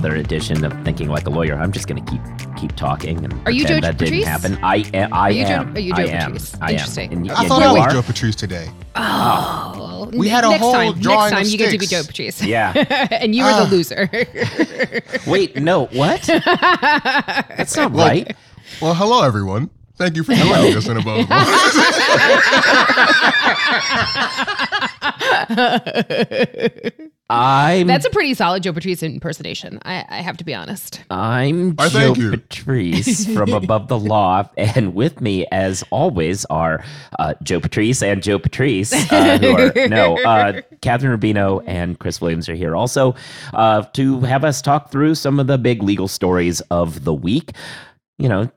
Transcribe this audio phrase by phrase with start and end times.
[0.00, 1.56] another edition of Thinking Like a Lawyer.
[1.56, 2.22] I'm just going to keep
[2.56, 4.58] keep talking and Are you pretend Joe that didn't happen.
[4.62, 5.12] I am.
[5.12, 6.32] I Are you Joe- are you Joe I am.
[6.32, 6.54] Patrice?
[6.60, 6.70] I am.
[6.72, 7.12] Interesting.
[7.12, 7.90] And, I and thought you I was are?
[7.90, 8.70] Joe Patrice today.
[8.96, 10.94] Oh, We had a next whole time.
[11.00, 12.02] Next time of you get to be sticks.
[12.02, 12.42] Joe Patrice.
[12.42, 12.72] Yeah.
[13.10, 13.64] and you were Ah.
[13.66, 14.08] the loser.
[15.30, 15.84] Wait, no.
[15.88, 16.22] What?
[16.22, 18.34] That's not Well, right.
[18.80, 19.68] Well, hello everyone.
[19.96, 21.26] Thank you for joining us in above.
[27.30, 27.86] I'm.
[27.86, 29.78] That's a pretty solid Joe Patrice impersonation.
[29.84, 31.02] I, I have to be honest.
[31.10, 32.30] I'm Why, Joe thank you.
[32.32, 36.84] Patrice from Above the Law, and with me, as always, are
[37.18, 38.92] uh, Joe Patrice and Joe Patrice.
[39.12, 43.14] Uh, who are no, uh, Kathryn Rubino and Chris Williams are here also
[43.54, 47.52] uh, to have us talk through some of the big legal stories of the week.
[48.18, 48.50] You know,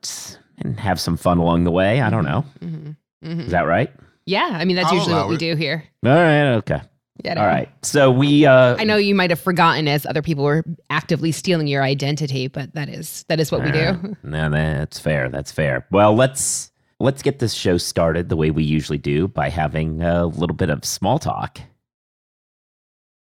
[0.57, 2.01] and have some fun along the way.
[2.01, 2.43] I don't know.
[2.61, 2.95] Mhm.
[3.23, 3.45] Mhm.
[3.45, 3.91] Is that right?
[4.25, 5.39] Yeah, I mean that's I'll usually what allow we it.
[5.39, 5.83] do here.
[6.05, 6.53] All right.
[6.55, 6.81] Okay.
[7.23, 7.69] Yeah, All right.
[7.83, 8.45] So we.
[8.45, 12.47] Uh, I know you might have forgotten as other people were actively stealing your identity,
[12.47, 14.15] but that is that is what we Uh, do.
[14.23, 15.29] No, that's fair.
[15.29, 15.85] That's fair.
[15.91, 20.25] Well, let's let's get this show started the way we usually do by having a
[20.25, 21.59] little bit of small talk.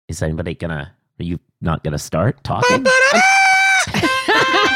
[0.07, 0.93] Is anybody gonna?
[1.19, 2.85] Are you not gonna start talking?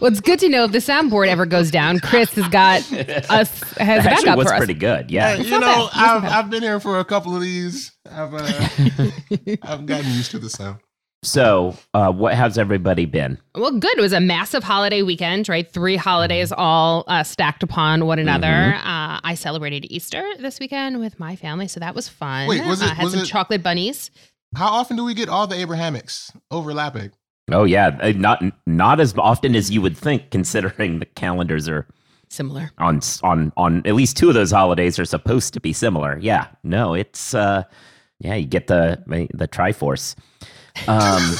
[0.00, 3.60] well, it's good to know if the soundboard ever goes down, Chris has got us
[3.74, 4.58] has That actually backup was for us.
[4.58, 5.10] pretty good.
[5.10, 5.36] Yeah.
[5.36, 5.90] Hey, you know, bad.
[5.94, 6.24] I've.
[6.24, 7.92] I've been here for a couple of these.
[8.10, 8.40] I've uh,
[9.62, 10.78] I've gotten used to the sound.
[11.22, 13.38] So, uh, what has everybody been?
[13.56, 13.98] Well, good.
[13.98, 15.68] It was a massive holiday weekend, right?
[15.68, 18.46] Three holidays all uh, stacked upon one another.
[18.46, 18.86] Mm-hmm.
[18.86, 22.46] Uh, I celebrated Easter this weekend with my family, so that was fun.
[22.48, 24.10] Wait, was it- uh, had was some it- chocolate bunnies.
[24.54, 27.10] How often do we get all the Abrahamics overlapping?
[27.52, 31.86] Oh yeah, uh, not not as often as you would think, considering the calendars are
[32.28, 32.70] Similar.
[32.78, 36.18] on on on at least two of those holidays are supposed to be similar.
[36.20, 37.62] Yeah, no, it's uh,
[38.18, 39.00] yeah, you get the
[39.32, 40.16] the Triforce.
[40.88, 41.34] Um,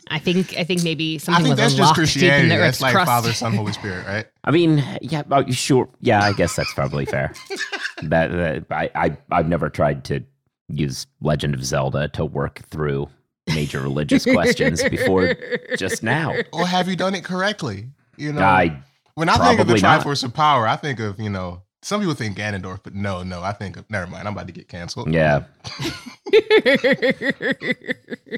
[0.10, 2.48] I think I think maybe I something think was that's just unlocked in Christianity.
[2.50, 3.08] the That's like crust.
[3.08, 4.26] Father, Son, Holy Spirit, right?
[4.44, 7.32] I mean, yeah, oh, you sure, yeah, I guess that's probably fair.
[8.02, 10.22] that, that I, I I've never tried to
[10.68, 13.08] use Legend of Zelda to work through
[13.48, 15.34] major religious questions before
[15.76, 16.34] just now.
[16.52, 17.88] Or have you done it correctly?
[18.16, 18.82] You know, I
[19.14, 20.00] when I think of the probably not.
[20.02, 21.62] Triforce of Power, I think of you know.
[21.80, 23.40] Some people think Ganondorf, but no, no.
[23.42, 24.26] I think of never mind.
[24.26, 25.14] I'm about to get canceled.
[25.14, 25.44] yeah,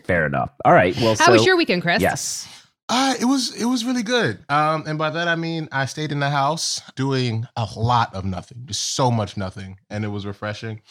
[0.05, 0.51] fair enough.
[0.65, 2.03] All right, well, How so was your weekend, Chris?
[2.03, 2.49] yes,
[2.89, 4.39] Uh, it was it was really good.
[4.49, 8.25] Um, and by that I mean I stayed in the house doing a lot of
[8.25, 10.83] nothing, just so much nothing, and it was refreshing.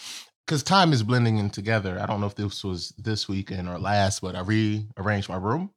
[0.49, 1.99] Because time is blending in together.
[2.01, 5.69] I don't know if this was this weekend or last, but I rearranged my room.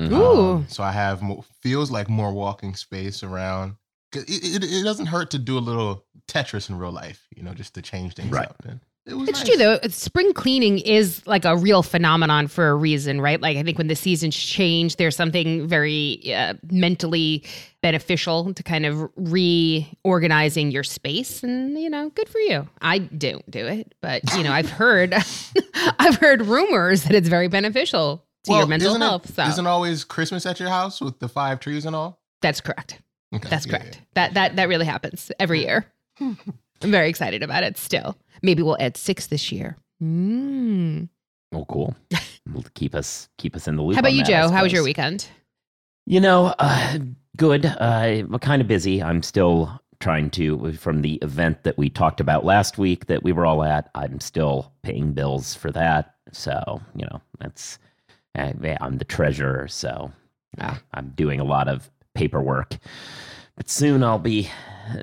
[0.00, 0.12] Mhm.
[0.12, 0.52] Ooh.
[0.58, 3.74] Um, so I have mo- feels like more walking space around.
[4.14, 7.52] It, it, it doesn't hurt to do a little Tetris in real life, you know,
[7.52, 8.46] just to change things Right.
[8.48, 8.64] up.
[8.64, 9.44] And it It's nice.
[9.48, 9.78] true though.
[9.88, 13.40] Spring cleaning is like a real phenomenon for a reason, right?
[13.40, 17.44] Like I think when the seasons change, there's something very uh, mentally
[17.82, 22.68] beneficial to kind of reorganizing your space, and you know, good for you.
[22.82, 25.14] I don't do it, but you know, I've heard,
[25.98, 29.34] I've heard rumors that it's very beneficial to your mental isn't it- health.
[29.34, 32.20] so Isn't always Christmas at your house with the five trees and all?
[32.42, 33.00] that's correct.
[33.34, 34.00] Okay, That's yeah, correct.
[34.14, 35.86] That that that really happens every year.
[36.82, 37.78] I'm very excited about it.
[37.78, 39.76] Still, maybe we'll add six this year.
[40.02, 41.08] Mm.
[41.52, 41.96] well, cool.
[42.52, 43.96] Will keep us keep us in the loop.
[43.96, 44.48] How about you, that, Joe?
[44.50, 45.28] How was your weekend?
[46.06, 46.98] You know, uh,
[47.36, 47.66] good.
[47.66, 49.02] Uh, I'm kind of busy.
[49.02, 53.32] I'm still trying to, from the event that we talked about last week that we
[53.32, 56.14] were all at, I'm still paying bills for that.
[56.32, 57.78] So, you know, that's,
[58.34, 59.68] I'm the treasurer.
[59.68, 60.12] So
[60.58, 62.76] uh, I'm doing a lot of paperwork.
[63.56, 64.50] But soon I'll be,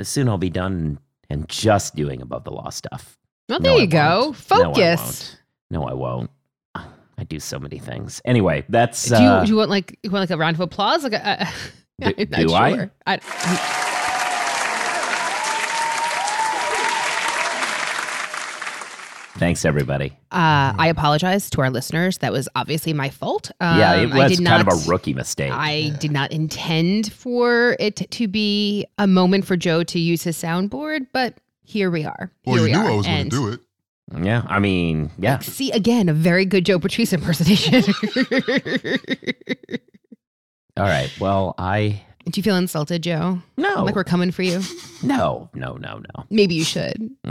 [0.03, 0.99] soon I'll be done
[1.33, 3.17] and just doing above the law stuff.
[3.49, 4.19] Well, No, there I you go.
[4.27, 4.49] won't.
[4.51, 5.01] No, I Focus.
[5.01, 5.39] won't.
[5.71, 6.29] No, I won't.
[6.75, 8.21] I do so many things.
[8.23, 9.09] Anyway, that's.
[9.09, 11.03] do, you, uh, do you want like you want like a round of applause?
[11.03, 11.41] Like, a,
[12.03, 12.73] uh, Do- do I?
[12.75, 12.91] sure.
[13.07, 13.89] I?
[19.37, 20.11] Thanks, everybody.
[20.31, 22.19] Uh, I apologize to our listeners.
[22.19, 23.51] That was obviously my fault.
[23.59, 25.51] Um, yeah, it I was did kind not, of a rookie mistake.
[25.51, 30.37] I did not intend for it to be a moment for Joe to use his
[30.37, 32.31] soundboard, but here we are.
[32.45, 32.91] Well, you we knew are.
[32.91, 33.59] I was going to do it.
[34.21, 35.39] yeah, I mean, yeah.
[35.39, 37.83] See again, a very good Joe Patrice impersonation.
[40.75, 41.11] All right.
[41.19, 43.41] Well, I Do you feel insulted, Joe?
[43.57, 44.61] no, Like we're coming for you?
[45.03, 46.23] no, no, no, no.
[46.29, 47.11] Maybe you should.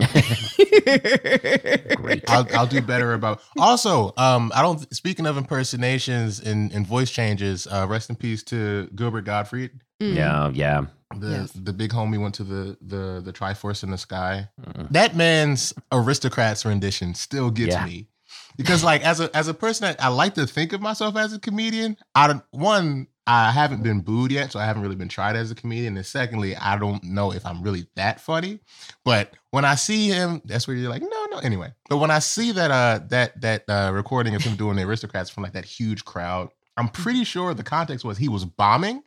[1.97, 2.25] Great.
[2.29, 3.41] I'll, I'll do better about.
[3.59, 4.93] Also, um, I don't.
[4.95, 9.71] Speaking of impersonations and, and voice changes, uh, rest in peace to Gilbert Gottfried.
[10.01, 10.15] Mm.
[10.15, 10.85] Yeah, yeah.
[11.19, 11.53] The Yes.
[11.53, 14.49] the big homie went to the the the Triforce in the sky.
[14.61, 14.89] Mm.
[14.91, 17.85] That man's aristocrats rendition still gets Yeah.
[17.87, 18.09] me.
[18.57, 21.33] because like as a as a person that I like to think of myself as
[21.33, 25.09] a comedian, I don't one I haven't been booed yet, so I haven't really been
[25.09, 25.97] tried as a comedian.
[25.97, 28.59] And secondly, I don't know if I'm really that funny.
[29.05, 31.39] But when I see him, that's where you're like, no, no.
[31.39, 34.83] Anyway, but when I see that uh that that uh recording of him doing the
[34.83, 39.03] aristocrats from like that huge crowd, I'm pretty sure the context was he was bombing,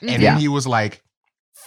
[0.00, 0.10] and.
[0.22, 0.32] Yeah.
[0.32, 1.02] then he was like,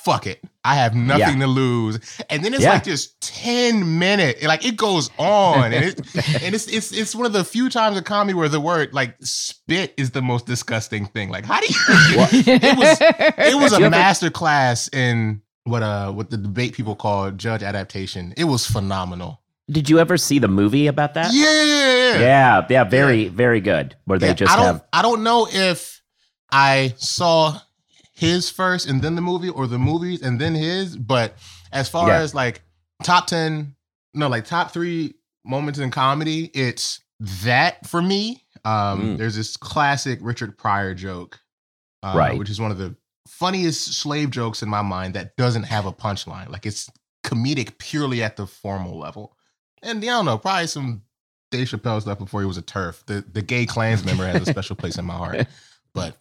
[0.04, 2.00] "Fuck it, I have nothing to lose."
[2.30, 2.74] And then it's Yeah.
[2.74, 6.00] like just ten minutes, like it goes on, and, it,
[6.44, 9.16] and it's it's it's one of the few times in comedy where the word like
[9.22, 11.30] spit is the most disgusting thing.
[11.30, 11.76] Like, how do you?
[12.62, 17.32] It was it was a master class in what uh what the debate people call
[17.32, 18.34] judge adaptation.
[18.38, 19.40] It was phenomenal.
[19.70, 21.32] Did you ever see the movie about that?
[21.34, 22.20] Yeah, yeah, yeah.
[22.20, 23.96] yeah, yeah, very, very good.
[24.06, 26.02] Where they just I don't have I don't know if
[26.52, 27.58] I saw
[28.22, 31.36] his first and then the movie or the movies and then his, but
[31.72, 32.20] as far Yeah.
[32.20, 32.62] as like
[33.04, 33.76] top 10
[34.14, 35.14] no like top 3
[35.44, 37.00] moments in comedy, it's
[37.44, 38.44] that for me.
[38.64, 39.18] Um Mm.
[39.18, 41.40] there's this classic Richard Pryor joke
[42.04, 42.38] uh, Right.
[42.38, 42.96] which is one of the
[43.28, 46.50] funniest slave jokes in my mind that doesn't have a punchline.
[46.50, 46.90] Like it's
[47.24, 49.36] comedic purely at the formal level.
[49.84, 51.02] And I don't know, probably some
[51.52, 53.04] Dave Chappelle stuff before he was a TERF.
[53.08, 55.48] The the gay Klans member has a special place in my heart.
[55.94, 56.16] But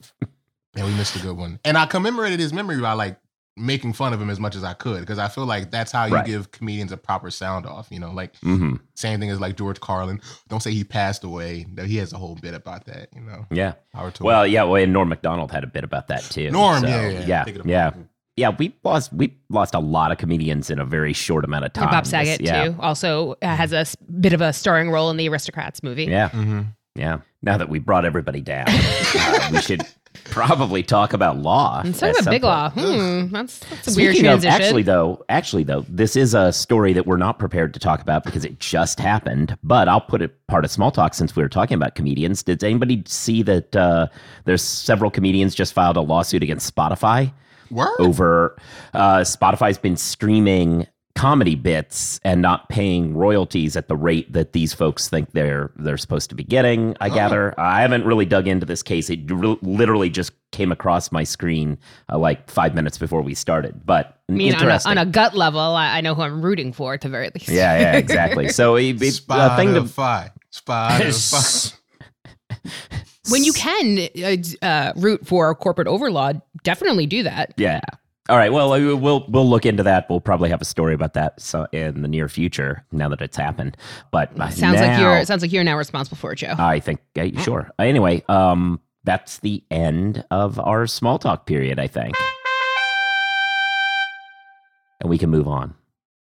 [0.76, 1.58] yeah, we missed a good one.
[1.64, 3.18] And I commemorated his memory by like
[3.56, 6.04] making fun of him as much as I could because I feel like that's how
[6.06, 6.24] you Right.
[6.24, 7.88] give comedians a proper sound off.
[7.90, 10.20] You know, like hmm same thing as like George Carlin.
[10.48, 11.66] Don't say he passed away.
[11.72, 13.08] No, He has a whole bit about that.
[13.14, 13.72] You know, Yeah.
[13.92, 14.22] Power to.
[14.22, 14.62] Well, yeah.
[14.62, 16.50] Well, and Norm Macdonald had a bit about that too.
[16.50, 17.90] Norm, So, yeah, yeah, yeah, yeah,
[18.36, 18.48] yeah.
[18.56, 21.90] We lost we lost a lot of comedians in a very short amount of time.
[21.90, 23.84] Bob This- Saget yeah, too also uh, has a
[24.20, 26.04] bit of a starring role in the Aristocrats movie.
[26.04, 26.66] Yeah, Mhm.
[26.94, 27.18] yeah.
[27.42, 29.82] Now that we brought everybody down, uh, we should
[30.24, 31.80] probably talk about law.
[31.84, 32.52] And so at about Big point.
[32.52, 32.70] Law.
[32.70, 34.62] Hmm, that's, that's a weird Speaking of, transition.
[34.62, 38.24] actually though, actually though, this is a story that we're not prepared to talk about
[38.24, 39.56] because it just happened.
[39.62, 42.42] But I'll put it part of small talk since we were talking about comedians.
[42.42, 44.08] Did anybody see that uh,
[44.44, 47.32] there's several comedians just filed a lawsuit against Spotify
[47.70, 47.94] Word.
[48.00, 48.56] over
[48.94, 50.86] uh, Spotify's been streaming
[51.20, 55.98] comedy bits and not paying royalties at the rate that these folks think they're they're
[55.98, 56.96] supposed to be getting.
[56.98, 57.14] I Oh.
[57.14, 57.54] gather.
[57.60, 59.10] I haven't really dug into this case.
[59.10, 61.76] It re- literally just came across my screen
[62.10, 63.84] uh, like five minutes before we started.
[63.84, 64.90] But I mean, on a, interesting.
[64.92, 67.50] on a gut level, I, I know who I'm rooting for at the very least.
[67.50, 68.48] yeah, yeah, exactly.
[68.48, 70.30] So it, it, a thing to Spotify.
[70.54, 71.76] Spotify.
[73.30, 77.52] when you can uh, uh, root for a corporate overlord, definitely do that.
[77.58, 77.80] Yeah.
[78.30, 78.52] All right.
[78.52, 80.08] Well, we'll we'll look into that.
[80.08, 82.84] We'll probably have a story about that so in the near future.
[82.92, 83.76] Now that it's happened,
[84.12, 86.54] but Sounds like you're it sounds like you're now responsible for it, Joe.
[86.56, 87.00] I think
[87.42, 87.70] sure.
[87.80, 91.80] Anyway, um, that's the end of our small talk period.
[91.80, 92.14] I think,
[95.00, 95.74] and we can move on.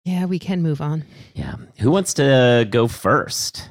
[0.04, 1.04] yeah, we can move on.
[1.34, 1.56] Yeah.
[1.80, 3.68] Who wants to go first?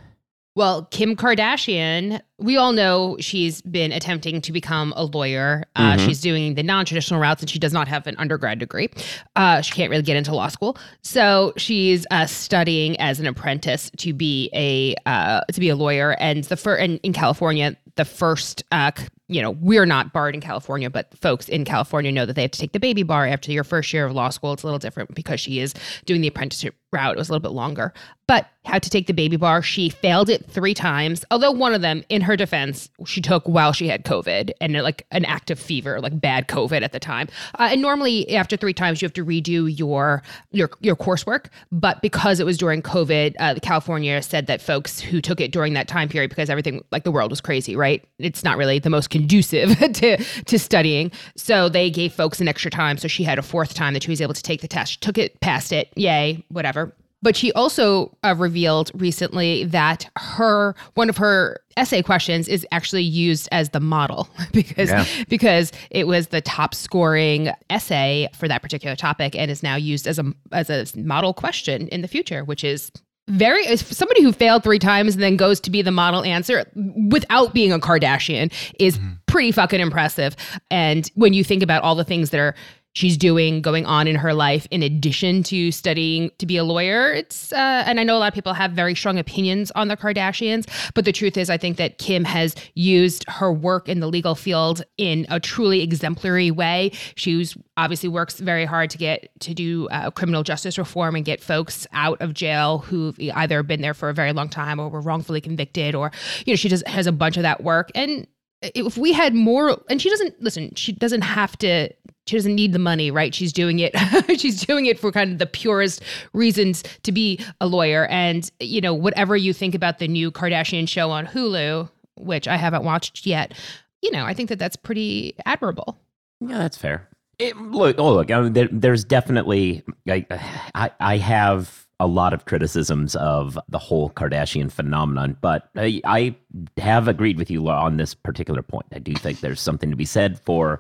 [0.58, 5.66] Well, Kim Kardashian, we all know she's been attempting to become a lawyer.
[5.76, 6.06] Uh, Mhm.
[6.08, 8.90] She's doing the non traditional routes and she does not have an undergrad degree.
[9.36, 10.76] Uh, she can't really get into law school.
[11.04, 16.16] So she's uh, studying as an apprentice to be a uh, to be a lawyer.
[16.20, 18.92] And the fir- and in California, the first, uh,
[19.28, 22.52] you know, we're not barred in California, but folks in California know that they have
[22.52, 24.54] to take the baby bar after your first year of law school.
[24.54, 25.74] It's a little different because she is
[26.06, 27.16] doing the apprenticeship route.
[27.16, 27.94] It was a little bit longer,
[28.28, 29.62] but had to take the baby bar.
[29.62, 33.72] She failed it three times, although one of them, in her defense, she took while
[33.72, 37.30] she had COVID and like an active fever, like bad COVID at the time.
[37.58, 41.46] Uh, and normally, after three times, you have to redo your your your coursework.
[41.72, 45.74] But because it was during COVID, uh, California said that folks who took it during
[45.74, 48.06] that time period, because everything like the world was crazy, right?
[48.20, 51.12] It's not really the most conducive to to studying.
[51.38, 52.98] So they gave folks an extra time.
[52.98, 54.94] So she had a fourth time that she was able to take the test.
[54.94, 56.87] She took it, passed it, yay, whatever.
[57.24, 63.04] But she also uh, revealed recently that her one of her essay questions is actually
[63.04, 65.06] used as the model because Yeah.
[65.28, 70.08] because it was the top scoring essay for that particular topic and is now used
[70.08, 72.92] as a as a model question in the future, which is
[73.30, 76.64] very somebody who failed three times and then goes to be the model answer
[77.10, 80.36] without being a Kardashian is pretty fucking impressive.
[80.72, 82.56] And when you think about all the things that are
[82.98, 87.14] she's doing going on in her life in addition to studying to be a lawyer.
[87.14, 89.98] It's uh, and i know a lot of people have very strong opinions on the
[89.98, 94.08] kardashians but the truth is i think that kim has used her work in the
[94.08, 96.92] legal field in a truly exemplary way.
[97.16, 101.42] She's obviously works very hard to get to do uh, criminal justice reform and get
[101.42, 105.02] folks out of jail who've either been there for a very long time or were
[105.02, 106.12] wrongfully convicted or
[106.46, 107.92] you know she just has a bunch of that work.
[107.96, 108.28] And
[108.62, 111.90] if we had more and she doesn't listen she doesn't have to
[112.28, 113.34] she doesn't need the money, right?
[113.34, 113.96] She's doing it.
[114.40, 116.04] she's doing it for kind of the purest
[116.34, 118.06] reasons to be a lawyer.
[118.08, 122.58] And you know, whatever you think about the new Kardashian show on Hulu, which I
[122.58, 123.54] haven't watched yet,
[124.02, 125.98] you know, I think that that's pretty admirable.
[126.40, 127.08] Yeah, that's fair.
[127.40, 130.26] It, look, oh look, I mean, there, there's definitely I,
[130.74, 136.36] I I have a lot of criticisms of the whole Kardashian phenomenon, but I, I
[136.78, 138.86] have agreed with you on this particular point.
[138.94, 140.80] I do think there's something to be said for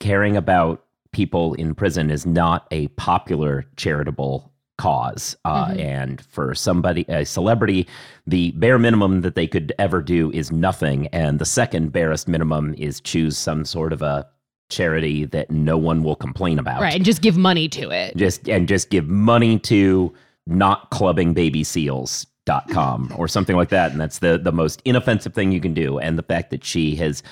[0.00, 5.36] caring about people in prison is not a popular charitable cause.
[5.44, 5.80] Uh, mm-hmm.
[5.80, 7.86] And for somebody, a celebrity,
[8.26, 11.06] the bare minimum that they could ever do is nothing.
[11.08, 14.26] And the second barest minimum is choose some sort of a
[14.70, 16.80] charity that no one will complain about.
[16.80, 16.94] Right.
[16.94, 18.16] And just give money to it.
[18.16, 20.14] Just and just give money to
[20.46, 24.80] not clubbing baby seals dot com or something like that and that's the the most
[24.86, 27.22] inoffensive thing you can do and the fact that she has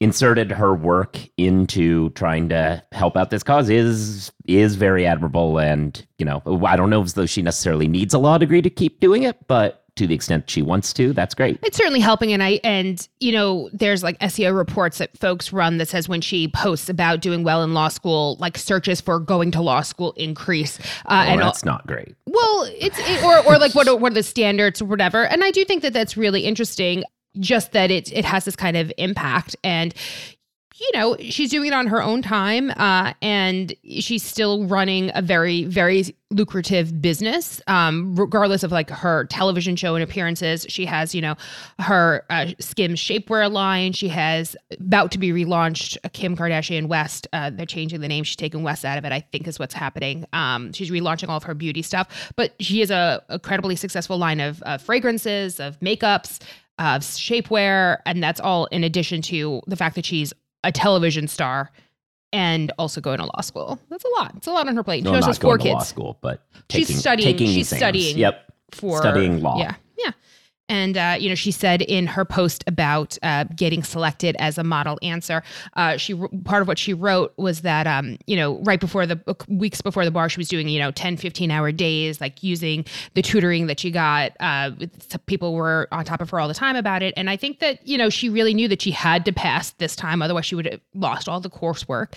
[0.00, 6.06] inserted her work into trying to help out this cause is is very admirable and
[6.18, 9.00] you know i don't know as though she necessarily needs a law degree to keep
[9.00, 11.58] doing it but to the extent she wants to that's great.
[11.62, 15.78] It's certainly helping and i and you know there's like seo reports that folks run
[15.78, 19.50] that says when she posts about doing well in law school like searches for going
[19.52, 22.14] to law school increase uh, well, and that's all, not great.
[22.26, 25.42] Well it's it, or, or like what are, what are the standards or whatever and
[25.42, 27.02] i do think that that's really interesting
[27.40, 29.56] just that it it has this kind of impact.
[29.64, 29.94] And
[30.78, 35.22] you know she's doing it on her own time uh, and she's still running a
[35.22, 40.66] very very lucrative business um, regardless of like her television show and appearances.
[40.68, 41.36] She has you know
[41.78, 43.92] her uh, skims shapewear line.
[43.92, 48.24] She has about to be relaunched uh, kim kardashian west uh, they're changing the name.
[48.24, 50.26] She's taking west out of it i think is what's happening.
[50.32, 52.32] Um, she's relaunching all of her beauty stuff.
[52.36, 56.40] But she has a incredibly successful line of fragrances of makeups
[56.78, 60.32] of shapewear, and that's all in addition to the fact that she's
[60.64, 61.70] a television star
[62.32, 63.78] and also going to law school.
[63.88, 64.34] That's a lot.
[64.36, 65.04] It's a lot on her plate.
[65.04, 65.72] No, she also has four kids.
[65.74, 67.26] law school, but taking, she's studying.
[67.32, 68.18] Taking she's studying.
[68.18, 68.52] Yep.
[68.72, 69.58] For studying law.
[69.58, 69.76] Yeah.
[70.68, 74.64] And, uh, you know, she said in her post about uh, getting selected as a
[74.64, 75.42] model answer,
[75.74, 79.20] uh, she part of what she wrote was that, um, you know, right before the
[79.48, 82.84] weeks before the bar, she was doing, you know, 10, 15 hour days, like using
[83.14, 84.32] the tutoring that she got.
[84.40, 84.72] Uh,
[85.26, 87.14] people were on top of her all the time about it.
[87.16, 89.94] And I think that, you know, she really knew that she had to pass this
[89.94, 90.20] time.
[90.20, 92.14] Otherwise, she would have lost all the coursework.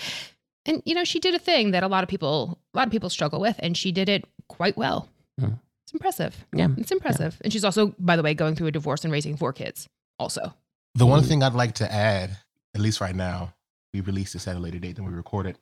[0.65, 2.91] And, you know, she did a thing that a lot of people, a lot of
[2.91, 5.07] people struggle with, and she did it quite well.
[5.39, 5.59] Mm.
[5.89, 6.46] It's impressive.
[6.53, 6.67] Yeah.
[6.77, 7.34] It's impressive.
[7.34, 7.46] Yeah.
[7.46, 9.89] And she's also, by the way, going through a divorce and raising four kids.
[10.19, 10.53] Also.
[10.93, 12.38] The one thing I'd like to add,
[12.75, 13.55] at least right now,
[13.91, 15.58] we released this at a later date than we recorded.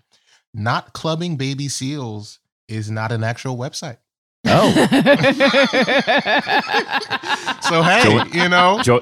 [0.53, 3.99] Not clubbing baby seals is not an actual website.
[4.45, 4.69] Oh.
[7.61, 8.99] so hey, you know, jo-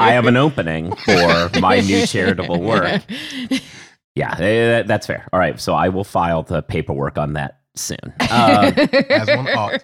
[0.00, 3.02] I have an opening for my new charitable work.
[4.14, 5.26] Yeah, eh, that's fair.
[5.32, 7.98] All right, so I will file the paperwork on that soon.
[8.20, 8.72] Uh,
[9.10, 9.82] As one ought.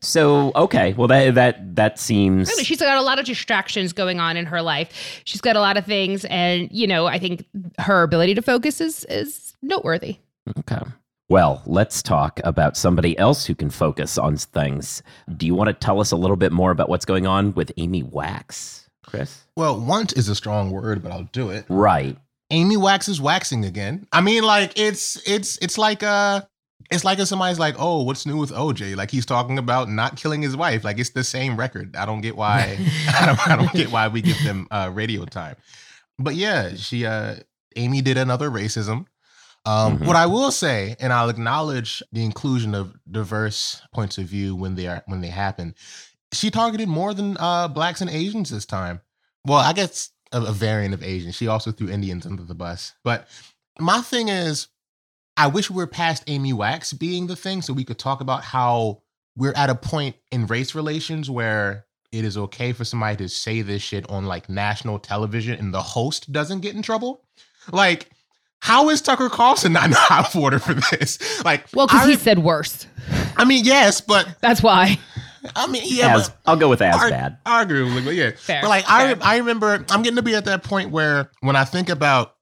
[0.00, 2.48] So okay, well that that that seems.
[2.48, 5.22] Really, she's got a lot of distractions going on in her life.
[5.24, 7.44] She's got a lot of things, and you know, I think
[7.78, 10.18] her ability to focus is is noteworthy.
[10.58, 10.82] Okay.
[11.30, 15.02] Well, let's talk about somebody else who can focus on things.
[15.34, 17.72] Do you want to tell us a little bit more about what's going on with
[17.78, 19.44] Amy Wax, Chris?
[19.56, 21.64] Well, want is a strong word, but I'll do it.
[21.70, 22.18] Right.
[22.50, 24.06] Amy Wax is waxing again.
[24.12, 26.42] I mean, like it's it's it's like uh
[26.90, 30.16] it's like if somebody's like, "Oh, what's new with OJ?" Like he's talking about not
[30.16, 30.84] killing his wife.
[30.84, 31.96] Like it's the same record.
[31.96, 32.78] I don't get why.
[33.08, 35.56] I, don't, I don't get why we give them uh, radio time.
[36.18, 37.36] But yeah, she uh,
[37.76, 39.06] Amy did another racism.
[39.66, 40.06] Um, mm-hmm.
[40.06, 44.74] What I will say, and I'll acknowledge the inclusion of diverse points of view when
[44.74, 45.74] they are when they happen.
[46.32, 49.00] She targeted more than uh, blacks and Asians this time.
[49.46, 51.32] Well, I guess a, a variant of Asian.
[51.32, 52.92] She also threw Indians under the bus.
[53.04, 53.28] But
[53.78, 54.68] my thing is,
[55.36, 58.44] I wish we were past Amy Wax being the thing so we could talk about
[58.44, 59.02] how
[59.36, 63.62] we're at a point in race relations where it is okay for somebody to say
[63.62, 67.24] this shit on like national television and the host doesn't get in trouble.
[67.72, 68.10] Like,
[68.60, 71.44] how is Tucker Carlson not in hot water for this?
[71.44, 72.86] Like, well, because he said worse.
[73.36, 74.98] I mean, yes, but that's why.
[75.56, 77.38] I mean, yeah, as, I'll go with as ar- bad.
[77.44, 78.30] Arguably, but yeah.
[78.36, 79.18] Fair, but like, fair.
[79.20, 82.36] I I remember I'm getting to be at that point where when I think about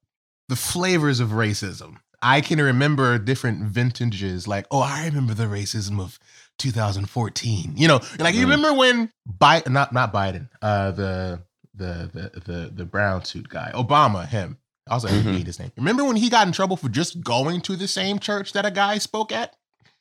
[0.48, 4.46] the flavors of racism, I can remember different vintages.
[4.46, 6.18] Like, oh, I remember the racism of
[6.58, 7.72] 2014.
[7.76, 8.50] You know, like you mm.
[8.50, 11.42] remember when Biden, not not Biden, uh, the
[11.74, 14.58] the the the the brown suit guy, Obama, him.
[14.88, 15.32] I also mm-hmm.
[15.32, 15.72] hate his name.
[15.76, 18.70] Remember when he got in trouble for just going to the same church that a
[18.70, 19.54] guy spoke at?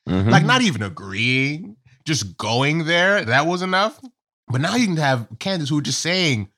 [0.08, 0.30] Mm-hmm.
[0.30, 3.24] Like not even agreeing, just going there.
[3.24, 4.00] That was enough.
[4.48, 6.48] But now you can have candidates who are just saying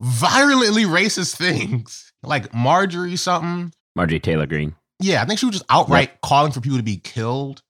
[0.00, 4.74] violently racist things, like Marjorie something Marjorie Taylor Greene.
[5.00, 7.62] Yeah, I think she was just outright calling for people to be killed.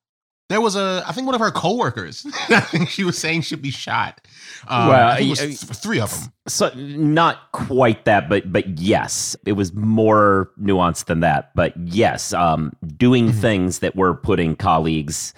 [0.47, 3.47] There was a, I think one of her coworkers, I think she was saying she
[3.49, 4.21] should be shot.
[4.67, 6.31] Um, Well, I think it was th- three of them.
[6.47, 11.49] So not quite that, but but yes, it was more nuanced than that.
[11.55, 13.41] But yes, um, doing Mhm.
[13.41, 15.33] things that were putting colleagues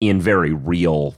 [0.00, 1.14] in very real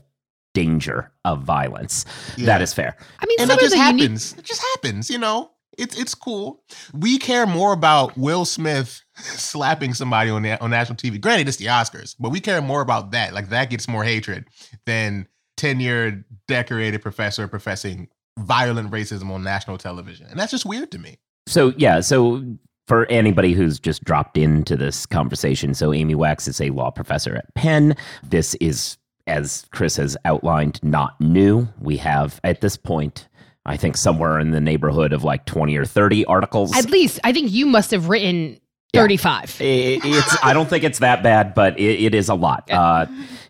[0.53, 2.05] danger of violence.
[2.37, 2.95] That is fair.
[3.19, 4.33] I mean, and some that of just the unique happens.
[4.37, 5.51] It just happens, you know.
[5.77, 6.63] It's it's cool.
[6.93, 11.19] We care more about Will Smith slapping somebody on on national TV.
[11.21, 13.33] Granted, it's the Oscars, but we care more about that.
[13.33, 14.47] Like that gets more hatred
[14.85, 18.07] than tenured, decorated professor professing
[18.37, 21.17] violent racism on national television, and that's just weird to me.
[21.47, 22.43] So yeah, so
[22.87, 27.35] for anybody who's just dropped into this conversation, so Amy Wax is a law professor
[27.35, 27.95] at Penn.
[28.23, 31.67] This is, as Chris has outlined, not new.
[31.79, 33.27] We have at this point,
[33.67, 36.75] I think somewhere in the neighborhood of like twenty or thirty articles.
[36.75, 38.59] At least I think you must have written
[38.93, 39.01] Yeah.
[39.01, 39.57] 35.
[39.59, 39.63] I-
[40.03, 42.69] it's I don't think it's that bad, but it, it is a lot.
[42.71, 43.05] Uh,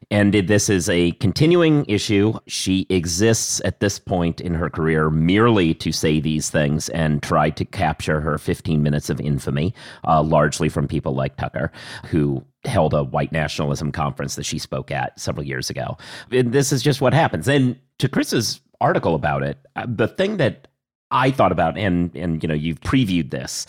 [0.09, 2.33] and it- this is a continuing issue.
[2.47, 7.49] She exists at this point in her career merely to say these things and try
[7.51, 9.73] to capture her 15 minutes of infamy,
[10.07, 11.71] uh, largely from people like Tucker,
[12.07, 15.97] who held a white nationalism conference that she spoke at several years ago.
[16.31, 17.47] And this is just what happens.
[17.47, 20.67] And to Chris's article about it, uh, the thing that
[21.11, 23.65] I thought about, and and you know, you've previewed this,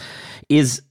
[0.49, 0.83] is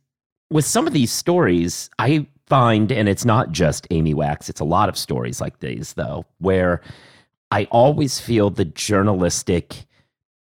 [0.50, 4.66] with some of these stories, I find, and it's not just Amy Wax, it's a
[4.66, 6.82] lot of stories like these, though, where
[7.52, 9.86] I always feel the journalistic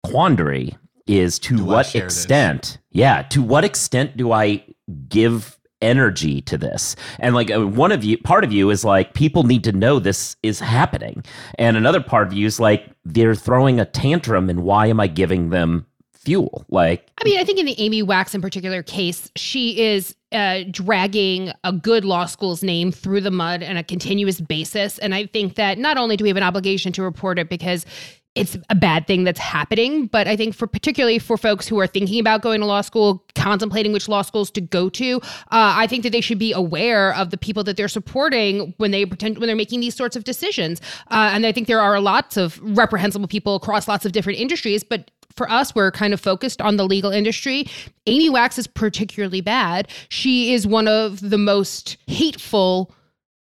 [0.03, 0.77] quandary
[1.07, 1.95] is to Do what this?
[1.97, 4.65] extent, yeah, to what extent do I
[5.09, 6.97] give energy to this.
[7.19, 9.99] And like uh, one of you part of you is like people need to know
[9.99, 11.25] this is happening.
[11.59, 15.07] And another part of you is like they're throwing a tantrum and why am i
[15.07, 16.65] giving them fuel?
[16.69, 20.65] Like I mean, I think in the Amy Wax in particular case, she is uh,
[20.71, 24.99] dragging a good law school's name through the mud on a continuous basis.
[24.99, 27.87] And I think that not only do we have an obligation to report it because
[28.35, 31.87] it's a bad thing that's happening, but I think for particularly for folks who are
[31.87, 35.87] thinking about going to law school, contemplating which law schools to go to, uh, I
[35.87, 39.39] think that they should be aware of the people that they're supporting when they pretend
[39.39, 40.81] when they're making these sorts of decisions.
[41.11, 44.83] Uh, and I think there are lots of reprehensible people across lots of different industries,
[44.83, 47.67] but for us, we're kind of focused on the legal industry.
[48.07, 49.89] Amy Wax is particularly bad.
[50.09, 52.95] She is one of the most hateful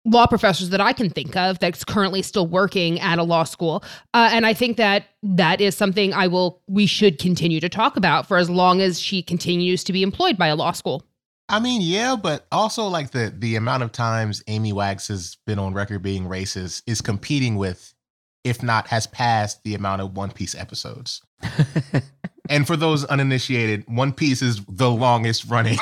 [0.07, 3.85] law professors that I can think of that's currently still working at a law school.
[4.15, 7.97] Uh, and I think that that is something I will, we should continue to talk
[7.97, 11.03] about for as long as she continues to be employed by a law school.
[11.49, 15.61] I mean, yeah, but also like the the amount of times Amy Wax has been
[15.61, 17.95] on record being racist is competing with,
[18.43, 21.23] if not has passed the amount of One Piece episodes.
[22.49, 25.79] and for those uninitiated, One Piece is the longest running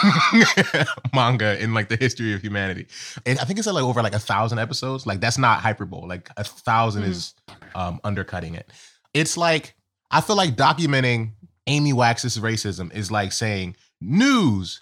[1.15, 2.87] manga in like the history of humanity.
[3.27, 5.07] And I think it's like over like a thousand episodes.
[5.07, 6.09] Like that's not hyperbole.
[6.09, 7.07] Like a 1000 Mhm.
[7.09, 7.35] is
[7.75, 8.71] um undercutting it.
[9.13, 9.75] It's like
[10.11, 11.33] I feel like documenting
[11.67, 14.81] Amy Wax's racism is like saying news.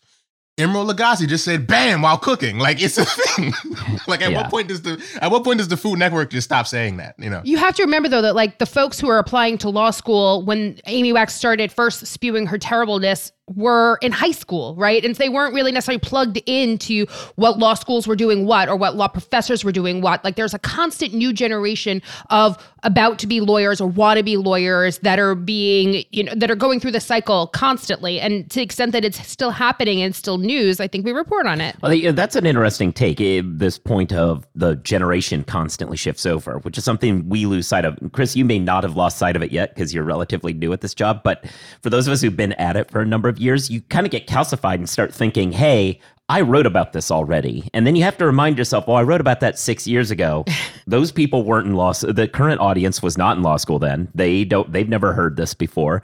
[0.59, 2.59] Emeril Lagasse just said "bam" while cooking.
[2.59, 3.55] Like it's a thing.
[4.07, 4.43] like at Yeah.
[4.43, 7.15] what point does the at what point does the Food Network just stop saying that?
[7.19, 7.41] You know.
[7.45, 10.45] You have to remember, though, that like the folks who are applying to law school
[10.45, 15.05] when Amy Wax started first spewing her terribleness were in high school, right?
[15.05, 18.77] And so they weren't really necessarily plugged into what law schools were doing what or
[18.77, 20.25] what law professors were doing what.
[20.25, 24.37] Like there's a constant new generation of about to be lawyers or want to be
[24.37, 28.21] lawyers that are being, you know, that are going through the cycle constantly.
[28.21, 31.47] And to the extent that it's still happening and still news, I think we report
[31.47, 31.77] on it.
[31.83, 33.21] Well, that's an interesting take.
[33.21, 37.85] eh, This point of the generation constantly shifts over, which is something we lose sight
[37.85, 37.99] of.
[38.13, 40.81] Chris, you may not have lost sight of it yet because you're relatively new at
[40.81, 41.23] this job.
[41.25, 41.45] But
[41.83, 44.07] for those of us who've been at it for a number of years, you kind
[44.07, 47.69] of get calcified and start thinking, hey, I wrote about this already.
[47.75, 50.45] And then you have to remind yourself, well, I wrote about that six years ago.
[50.87, 51.93] Those people weren't in law.
[51.93, 54.09] The current audience was not in law school then.
[54.15, 54.73] They don't.
[54.73, 56.03] They've never heard this before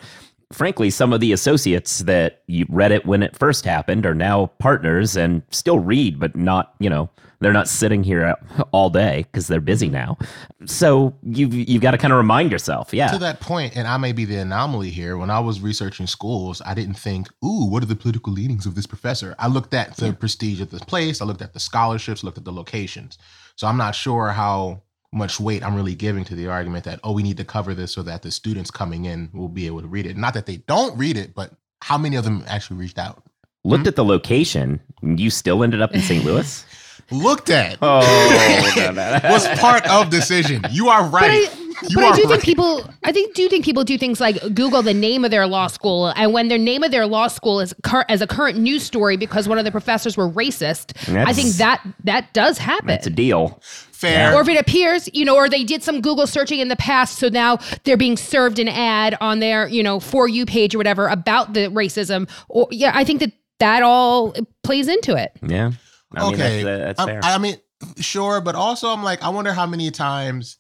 [0.53, 4.47] frankly, some of the associates that you read it when it first happened are now
[4.59, 9.27] partners and still read, but not, you know, they're not sitting here uh, all day
[9.31, 10.19] because they're busy now.
[10.67, 13.11] So you've you've got to kind of remind yourself, yeah.
[13.11, 16.61] to that point, and I may be the anomaly here, when I was researching schools,
[16.65, 19.35] I didn't think, ooh, what are the political leanings of this professor?
[19.39, 22.45] I looked at the prestige of the place, I looked at the scholarships, looked at
[22.45, 23.19] the locations.
[23.57, 27.13] So I'm not sure how much weight I'm really giving to the argument that, oh,
[27.13, 29.89] we need to cover this so that the students coming in will be able to
[29.89, 30.17] read it.
[30.17, 33.23] Not that they don't read it, but how many of them actually reached out?
[33.65, 33.89] looked hmm?
[33.89, 34.81] at the location.
[35.03, 36.25] You still ended up in St.
[36.25, 36.65] Louis.
[37.11, 39.21] Looked at Oh, no, no.
[39.31, 40.63] was part of decision.
[40.71, 41.49] You are right.
[41.89, 42.31] You but I do right.
[42.31, 45.47] think people, I think, do think people do things like Google the name of their
[45.47, 48.59] law school, and when their name of their law school is cur- as a current
[48.59, 52.91] news story because one of the professors were racist, I think that that does happen.
[52.91, 53.61] It's a deal.
[53.63, 54.35] fair.
[54.35, 57.19] or if it appears, you know, or they did some Google searching in the past,
[57.19, 60.79] so now they're being served an ad on their, you know, for you page or
[60.79, 62.29] whatever about the racism.
[62.49, 65.31] Or yeah, I think that that all plays into it.
[65.47, 65.71] Yeah.
[66.15, 67.33] I mean, okay, that's, uh, that's fair.
[67.35, 67.57] I mean,
[67.99, 70.57] sure, but also I'm like, I wonder how many times.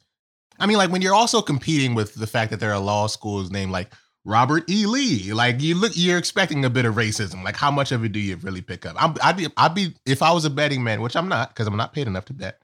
[0.58, 3.50] I mean, like when you're also competing with the fact that there are law schools
[3.50, 3.92] named like
[4.24, 4.86] Robert E.
[4.86, 7.42] Lee, like you look, you're expecting a bit of racism.
[7.44, 8.96] Like, how much of it do you really pick up?
[9.02, 11.66] I'm, I'd be, I'd be, if I was a betting man, which I'm not, because
[11.66, 12.60] I'm not paid enough to bet.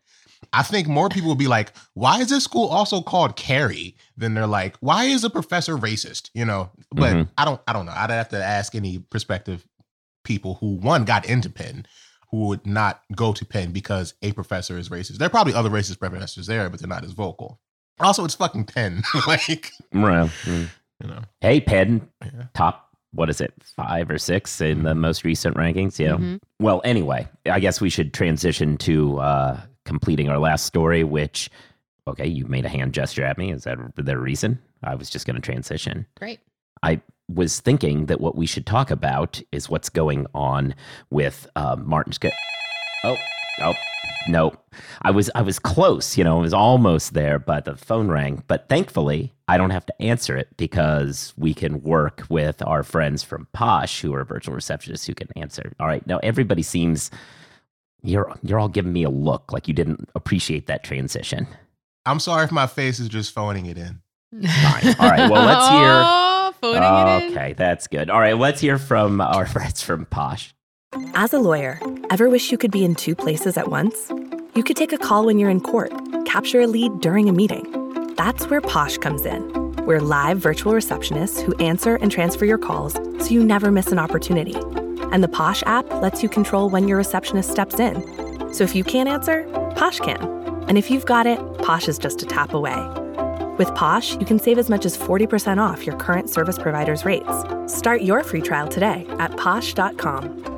[0.53, 3.97] I think more people would be like, why is this school also called Carey?
[4.17, 6.29] Than they're like, why is a professor racist?
[6.35, 7.29] You know, but Mhm.
[7.39, 7.95] I don't, I don't know.
[7.97, 9.67] I'd have to ask any prospective
[10.23, 11.87] people who one got into Penn
[12.31, 15.19] who would not go to Penn because a professor is racist.
[15.19, 17.61] There are probably other racist professors there, but they're not as vocal.
[18.01, 19.03] Also, it's fucking Penn.
[19.27, 20.31] like, right.
[20.45, 20.69] mm.
[21.01, 22.47] you know, Hey, Penn, Yeah.
[22.55, 25.99] top, what is it, five or six in the most recent rankings?
[25.99, 26.13] Yeah.
[26.17, 26.41] Mhm.
[26.61, 31.49] Well, anyway, I guess we should transition to uh, completing our last story, which,
[32.09, 33.53] okay, you made a hand gesture at me.
[33.53, 34.59] Is that the reason?
[34.83, 36.07] I was just going to transition.
[36.19, 36.41] Great.
[36.83, 40.75] I was thinking that what we should talk about is what's going on
[41.11, 42.13] with uh, Martin.
[42.13, 42.27] Sc-
[43.05, 43.17] oh,
[43.63, 43.75] oh,
[44.29, 44.53] no,
[45.03, 46.17] I was I was close.
[46.17, 48.43] You know, I was almost there, but the phone rang.
[48.47, 53.23] But thankfully, I don't have to answer it because we can work with our friends
[53.23, 55.73] from Posh, who are virtual receptionists, who can answer.
[55.81, 57.11] All right, now everybody seems
[58.03, 61.47] you're you're all giving me a look like you didn't appreciate that transition.
[62.07, 64.01] I'm sorry if my face is just phoning it in.
[64.43, 64.95] Fine.
[64.99, 65.31] All right.
[65.31, 66.21] Well, let's hear.
[66.65, 67.39] Oh, phoning it in.
[67.39, 68.09] Okay, that's good.
[68.09, 70.55] All right, let's hear from our friends from Posh.
[71.15, 74.11] As a lawyer, ever wish you could be in two places at once?
[74.55, 75.93] You could take a call when you're in court,
[76.25, 78.15] capture a lead during a meeting.
[78.17, 79.43] That's where Posh comes in.
[79.85, 83.99] We're live virtual receptionists who answer and transfer your calls so you never miss an
[83.99, 84.55] opportunity.
[85.13, 88.55] And the Posh app lets you control when your receptionist steps in.
[88.55, 89.43] So if you can't answer,
[89.77, 90.23] Posh can.
[90.69, 92.73] And if you've got it, Posh is just a tap away.
[93.59, 97.45] With Posh, you can save as much as 40% off your current service provider's rates.
[97.67, 100.51] Start your free trial today at posh.com.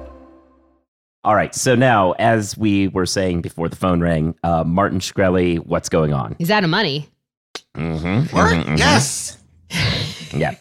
[1.25, 5.59] All right, so now, as we were saying before the phone rang, uh, Martin Shkreli,
[5.67, 6.37] what's going on?
[6.39, 7.09] He's out of money.
[7.75, 8.79] Mm-hmm, Word?
[8.79, 9.39] Yes.
[10.33, 10.55] Yeah.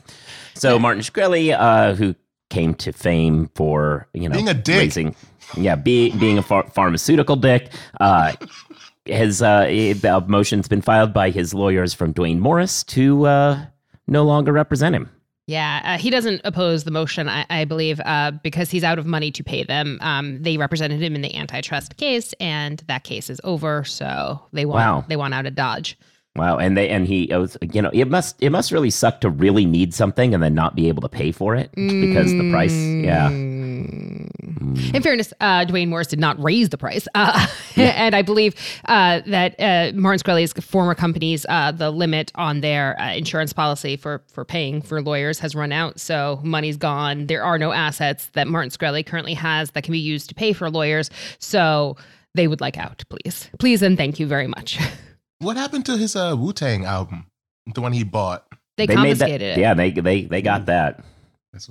[0.54, 2.16] So Martin Shkreli, uh, who
[2.50, 4.78] came to fame for you know Being a dick.
[4.78, 5.16] raising,
[5.58, 8.34] yeah, be, being a phar- pharmaceutical dick, uh,
[9.08, 9.94] has uh, a
[10.28, 13.66] motion's been filed by his lawyers from Duane Morris to uh,
[14.08, 15.10] no longer represent him.
[15.48, 19.06] Yeah, uh, he doesn't oppose the motion, I, I believe, uh, because he's out of
[19.06, 20.00] money to pay them.
[20.02, 23.84] Um, they represented him in the antitrust case, and that case is over.
[23.84, 25.06] So they want Wow.
[25.08, 26.00] they want out of Dodge.
[26.36, 29.22] Wow, and they and he it was you know it must it must really suck
[29.22, 32.50] to really need something and then not be able to pay for it because the
[32.52, 33.55] price yeah Mm.
[34.94, 39.22] In fairness, uh, Duane Morris did not raise the price, uh, and I believe uh,
[39.28, 44.24] that uh, Martin Shkreli's former companies, uh, the limit on their uh, insurance policy for
[44.28, 47.28] for paying for lawyers has run out, so money's gone.
[47.28, 50.54] There are no assets that Martin Shkreli currently has that can be used to pay
[50.54, 51.98] for lawyers, so
[52.34, 54.80] they would like out, please, please, and thank you very much.
[55.40, 57.28] What happened to his uh, Wu Tang album,
[57.74, 58.46] the one he bought?
[58.78, 59.58] they, made that confiscated it.
[59.58, 61.15] yeah they they they got that That's what's-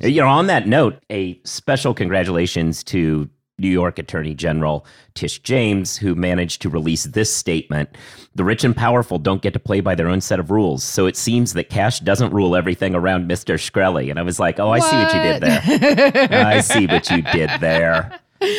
[0.00, 5.96] you know on that note a special congratulations to New York Attorney General Tish James,
[5.96, 7.88] who managed to release this statement
[8.34, 10.82] The rich and powerful don't get to play by their own set of rules.
[10.82, 13.54] So it seems that cash doesn't rule everything around Mr.
[13.54, 14.10] Shkreli.
[14.10, 16.46] And I was like, oh, I see what you did there.
[16.46, 18.18] I see what you did there.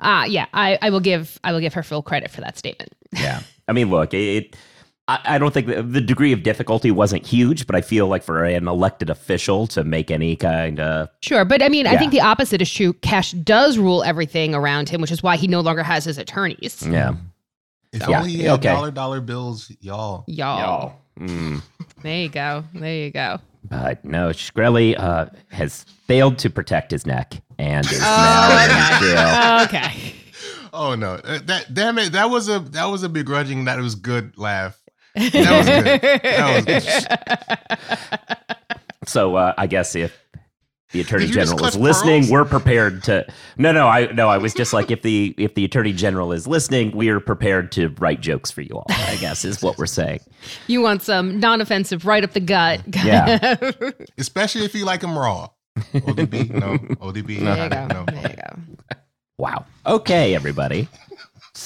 [0.00, 2.92] Ah, yeah, I, I will give I will give her full credit for that statement.
[3.12, 3.42] Yeah.
[3.66, 4.56] I mean, look, it.
[5.08, 8.22] I, I don't think the, the degree of difficulty wasn't huge, but I feel like
[8.22, 12.12] for an elected official to make any kind of Sure, but I mean, I think
[12.12, 12.92] the opposite is true.
[12.92, 16.86] Cash does rule everything around him, which is why he no longer has his attorneys.
[16.86, 17.14] yeah,
[17.92, 18.68] If Yeah, only he had okay.
[18.68, 20.24] dollar dollar bills, y'all.
[20.28, 21.62] Y'all, Mm.
[22.02, 23.40] there you go, there you go.
[23.64, 28.70] But no, Shkreli uh, has failed to protect his neck and is Oh, now in
[28.70, 29.14] okay.
[29.14, 29.64] jail.
[29.64, 30.14] okay.
[30.72, 33.64] Oh no, Uh, that damn it, that was a that was a begrudging.
[33.64, 34.78] That was good laugh.
[35.18, 36.22] That was good.
[36.22, 38.48] That was good.
[39.06, 40.14] So uh, I guess if
[40.92, 42.30] the attorney Did you just general is listening, pearls?
[42.30, 43.26] we're prepared to.
[43.56, 46.46] No, no, I no, I was just like if the if the attorney general is
[46.46, 48.86] listening, we are prepared to write jokes for you all.
[48.90, 50.20] I guess is what we're saying.
[50.66, 52.82] You want some non-offensive, right up the gut.
[53.02, 53.56] Yeah.
[54.18, 55.48] Especially if you like them raw.
[55.94, 56.76] ODB, no.
[56.96, 57.86] ODB, there you go.
[57.86, 58.04] no.
[58.04, 58.96] There you go.
[59.38, 59.64] Wow.
[59.86, 60.88] Okay, everybody.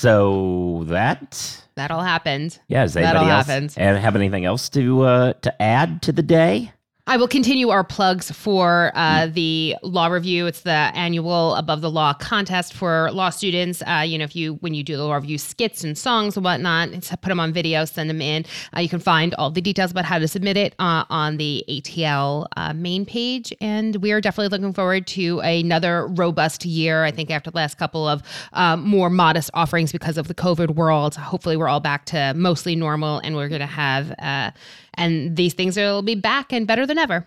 [0.03, 2.59] So that that all happened.
[2.67, 3.75] Yeah, does That anybody all else happened.
[3.77, 6.73] and have anything else to uh, to add to the day?
[7.09, 9.33] I will continue our plugs for uh, Hmm.
[9.33, 10.47] the law review.
[10.47, 13.83] It's the annual Above the Law contest for law students.
[13.83, 16.45] Uh, you know, if you when you do the law review skits and songs and
[16.45, 18.45] whatnot, it's put them on video, send them in.
[18.77, 21.65] Uh, you can find all the details about how to submit it uh, on the
[21.69, 23.53] ATL uh, main page.
[23.61, 27.03] And we are definitely looking forward to another robust year.
[27.03, 30.77] I think after the last couple of um, more modest offerings because of the COVID
[30.77, 34.55] world, hopefully we're all back to mostly normal, and we're going to have.
[34.95, 37.27] And these things will be back and better than ever.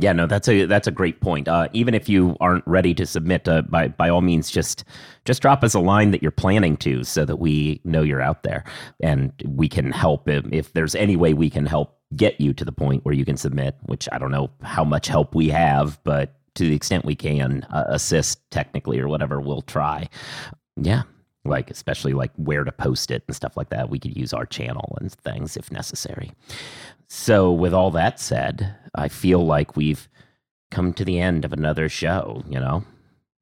[0.00, 1.48] Yeah, no, that's a that's a great point.
[1.48, 4.84] Uh, even if you aren't ready to submit, uh, by by all means, just
[5.24, 8.44] just drop us a line that you're planning to, so that we know you're out
[8.44, 8.62] there,
[9.02, 12.64] and we can help if, if there's any way we can help get you to
[12.64, 13.76] the point where you can submit.
[13.86, 17.64] Which I don't know how much help we have, but to the extent we can
[17.64, 20.08] uh, assist technically or whatever, we'll try.
[20.76, 21.02] Yeah,
[21.48, 23.90] like especially like where to post it and stuff like that.
[23.90, 26.32] We could use our channel and things if necessary.
[27.08, 30.08] So, with all that said, I feel like we've
[30.70, 32.84] come to the end of another show, you know?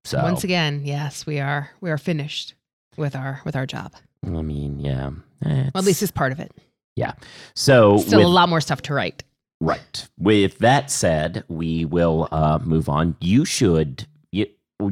[0.04, 2.54] So, Once again, yes, we are we are finished
[2.96, 3.92] with our with our job.
[4.24, 5.10] I mean, yeah.
[5.44, 6.52] Well, at least it's part of it.
[6.94, 7.12] Yeah.
[7.54, 9.22] So, Still with, a lot more stuff to write.
[9.60, 10.08] right.
[10.18, 13.16] With that said, we will uh, move on.
[13.20, 14.06] You should.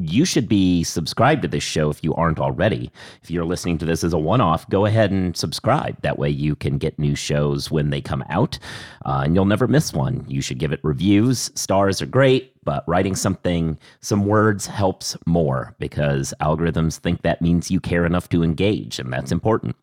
[0.01, 2.90] You, should be subscribed to this show if you aren't already.
[3.23, 6.01] If you're listening to this as a one off, go ahead and subscribe.
[6.01, 8.59] That way you can get new shows when they come out
[9.05, 10.25] uh, and you'll never miss one.
[10.27, 11.51] You should give it reviews.
[11.55, 17.70] Stars are great, but writing something, some words helps more because algorithms think that means
[17.70, 19.77] you care enough to engage, and that's important.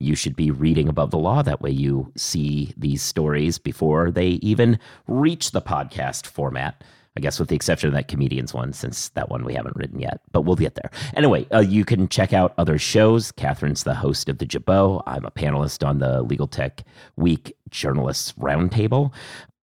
[0.00, 1.42] You should be reading above the law.
[1.42, 6.82] That way you see these stories before they even reach the podcast format.
[7.16, 9.98] I guess with the exception of that comedians one, since that one we haven't written
[9.98, 10.90] yet, but we'll get there.
[11.14, 13.32] Anyway, uh, you can check out other shows.
[13.32, 15.02] Kathryn's the host of the Jabot.
[15.06, 16.84] I'm a panelist on the Legal Tech
[17.16, 19.12] Week Journalists Roundtable.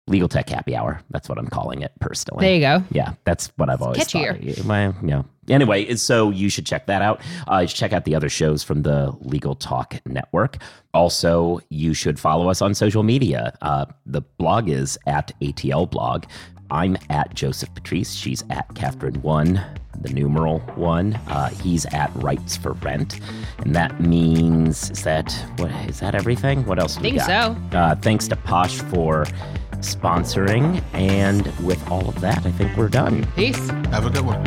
[0.08, 1.02] Legal Tech Happy Hour.
[1.12, 2.46] That's what I'm calling it personally.
[2.46, 2.84] There you go.
[2.92, 4.58] Yeah, that's what I've always catchier.
[4.58, 4.66] thought.
[4.66, 5.24] Well, yeah.
[5.50, 7.22] Anyway, so you should check that out.
[7.48, 10.58] Uh, check out the other shows from the Legal Talk Network.
[10.94, 13.54] Also, you should follow us on social media.
[13.62, 16.26] Uh, the blog is at ATL Blog.
[16.74, 18.14] I'm at Joseph Patrice.
[18.16, 19.62] She's at Catherine One,
[20.02, 21.14] the numeral one.
[21.28, 23.20] Uh, he's at Rights for Rent,
[23.60, 26.66] and that means is that what is that everything?
[26.66, 26.96] What else?
[26.96, 27.56] do we Think got?
[27.72, 27.78] so.
[27.78, 29.26] Uh, thanks to Posh for
[29.82, 30.84] sponsoring.
[30.94, 33.24] And with all of that, I think we're done.
[33.36, 33.70] Peace.
[33.92, 34.44] Have a good one.